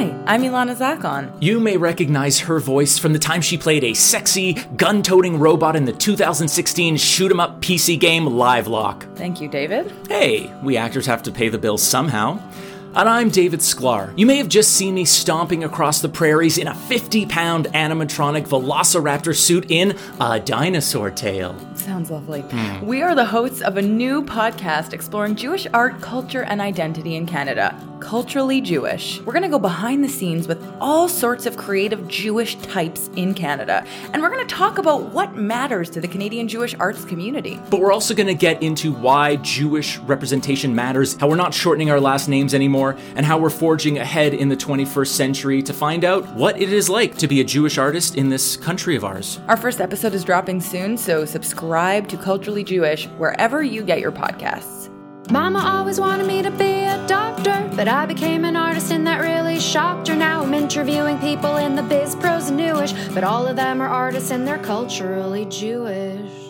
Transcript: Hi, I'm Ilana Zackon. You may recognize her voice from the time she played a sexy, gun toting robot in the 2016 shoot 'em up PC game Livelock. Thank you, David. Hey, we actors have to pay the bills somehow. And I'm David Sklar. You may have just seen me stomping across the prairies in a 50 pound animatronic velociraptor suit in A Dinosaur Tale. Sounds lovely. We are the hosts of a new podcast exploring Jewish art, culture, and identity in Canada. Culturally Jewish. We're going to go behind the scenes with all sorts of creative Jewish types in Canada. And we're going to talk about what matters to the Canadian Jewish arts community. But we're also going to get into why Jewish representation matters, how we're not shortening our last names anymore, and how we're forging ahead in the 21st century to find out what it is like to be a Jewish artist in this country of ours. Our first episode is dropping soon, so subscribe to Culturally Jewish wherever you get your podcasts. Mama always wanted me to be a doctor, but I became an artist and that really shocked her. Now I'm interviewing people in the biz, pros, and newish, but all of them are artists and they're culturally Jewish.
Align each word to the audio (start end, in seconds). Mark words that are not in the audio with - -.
Hi, 0.00 0.16
I'm 0.24 0.40
Ilana 0.44 0.74
Zackon. 0.74 1.30
You 1.42 1.60
may 1.60 1.76
recognize 1.76 2.38
her 2.38 2.58
voice 2.58 2.96
from 2.96 3.12
the 3.12 3.18
time 3.18 3.42
she 3.42 3.58
played 3.58 3.84
a 3.84 3.92
sexy, 3.92 4.54
gun 4.78 5.02
toting 5.02 5.38
robot 5.38 5.76
in 5.76 5.84
the 5.84 5.92
2016 5.92 6.96
shoot 6.96 7.30
'em 7.30 7.38
up 7.38 7.60
PC 7.60 7.98
game 7.98 8.24
Livelock. 8.24 9.04
Thank 9.14 9.42
you, 9.42 9.48
David. 9.48 9.92
Hey, 10.08 10.50
we 10.62 10.78
actors 10.78 11.04
have 11.04 11.22
to 11.24 11.30
pay 11.30 11.50
the 11.50 11.58
bills 11.58 11.82
somehow. 11.82 12.38
And 12.92 13.08
I'm 13.08 13.28
David 13.28 13.60
Sklar. 13.60 14.12
You 14.18 14.26
may 14.26 14.36
have 14.38 14.48
just 14.48 14.72
seen 14.72 14.96
me 14.96 15.04
stomping 15.04 15.62
across 15.62 16.00
the 16.00 16.08
prairies 16.08 16.58
in 16.58 16.66
a 16.66 16.74
50 16.74 17.24
pound 17.26 17.66
animatronic 17.66 18.48
velociraptor 18.48 19.36
suit 19.36 19.70
in 19.70 19.96
A 20.20 20.40
Dinosaur 20.40 21.12
Tale. 21.12 21.54
Sounds 21.76 22.10
lovely. 22.10 22.44
We 22.82 23.00
are 23.02 23.14
the 23.14 23.24
hosts 23.24 23.62
of 23.62 23.76
a 23.76 23.82
new 23.82 24.24
podcast 24.24 24.92
exploring 24.92 25.36
Jewish 25.36 25.68
art, 25.72 26.00
culture, 26.00 26.42
and 26.42 26.60
identity 26.60 27.14
in 27.14 27.26
Canada. 27.26 27.76
Culturally 28.00 28.60
Jewish. 28.62 29.20
We're 29.20 29.34
going 29.34 29.42
to 29.42 29.48
go 29.48 29.58
behind 29.58 30.02
the 30.02 30.08
scenes 30.08 30.48
with 30.48 30.62
all 30.80 31.06
sorts 31.06 31.44
of 31.46 31.56
creative 31.56 32.08
Jewish 32.08 32.56
types 32.56 33.08
in 33.14 33.34
Canada. 33.34 33.84
And 34.12 34.22
we're 34.22 34.30
going 34.30 34.46
to 34.46 34.54
talk 34.54 34.78
about 34.78 35.12
what 35.12 35.36
matters 35.36 35.90
to 35.90 36.00
the 36.00 36.08
Canadian 36.08 36.48
Jewish 36.48 36.74
arts 36.80 37.04
community. 37.04 37.60
But 37.68 37.80
we're 37.80 37.92
also 37.92 38.14
going 38.14 38.26
to 38.26 38.34
get 38.34 38.62
into 38.62 38.92
why 38.92 39.36
Jewish 39.36 39.98
representation 39.98 40.74
matters, 40.74 41.14
how 41.16 41.28
we're 41.28 41.36
not 41.36 41.52
shortening 41.52 41.90
our 41.90 42.00
last 42.00 42.26
names 42.26 42.54
anymore, 42.54 42.79
and 42.88 43.26
how 43.26 43.38
we're 43.38 43.50
forging 43.50 43.98
ahead 43.98 44.34
in 44.34 44.48
the 44.48 44.56
21st 44.56 45.08
century 45.08 45.62
to 45.62 45.72
find 45.72 46.04
out 46.04 46.26
what 46.34 46.60
it 46.60 46.72
is 46.72 46.88
like 46.88 47.16
to 47.18 47.28
be 47.28 47.40
a 47.40 47.44
Jewish 47.44 47.78
artist 47.78 48.16
in 48.16 48.28
this 48.28 48.56
country 48.56 48.96
of 48.96 49.04
ours. 49.04 49.40
Our 49.48 49.56
first 49.56 49.80
episode 49.80 50.14
is 50.14 50.24
dropping 50.24 50.60
soon, 50.60 50.96
so 50.96 51.24
subscribe 51.24 52.08
to 52.08 52.16
Culturally 52.16 52.64
Jewish 52.64 53.06
wherever 53.18 53.62
you 53.62 53.82
get 53.82 54.00
your 54.00 54.12
podcasts. 54.12 54.88
Mama 55.30 55.60
always 55.60 56.00
wanted 56.00 56.26
me 56.26 56.42
to 56.42 56.50
be 56.50 56.84
a 56.84 57.06
doctor, 57.06 57.70
but 57.76 57.86
I 57.86 58.04
became 58.04 58.44
an 58.44 58.56
artist 58.56 58.90
and 58.90 59.06
that 59.06 59.20
really 59.20 59.60
shocked 59.60 60.08
her. 60.08 60.16
Now 60.16 60.42
I'm 60.42 60.54
interviewing 60.54 61.18
people 61.18 61.56
in 61.56 61.76
the 61.76 61.84
biz, 61.84 62.16
pros, 62.16 62.48
and 62.48 62.56
newish, 62.56 62.92
but 63.14 63.22
all 63.22 63.46
of 63.46 63.54
them 63.54 63.80
are 63.80 63.88
artists 63.88 64.32
and 64.32 64.46
they're 64.46 64.58
culturally 64.58 65.44
Jewish. 65.44 66.49